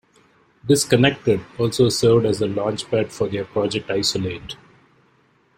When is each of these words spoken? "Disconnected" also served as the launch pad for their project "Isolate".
"Disconnected" 0.65 1.41
also 1.59 1.87
served 1.89 2.25
as 2.25 2.39
the 2.39 2.47
launch 2.47 2.89
pad 2.89 3.11
for 3.11 3.27
their 3.27 3.45
project 3.45 3.91
"Isolate". 3.91 4.55